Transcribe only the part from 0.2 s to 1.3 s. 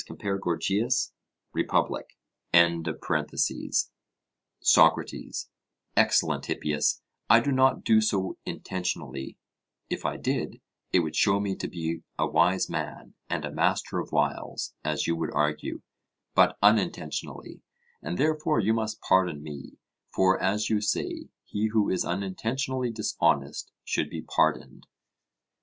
Gorgias;